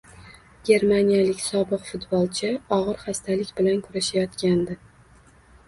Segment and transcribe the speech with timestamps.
[0.69, 4.83] Germaniyalik sobiq futbolchi og‘ir xastalik bilan kurashayotgandi